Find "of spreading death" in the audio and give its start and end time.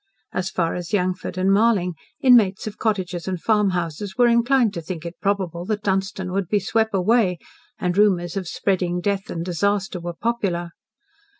8.35-9.29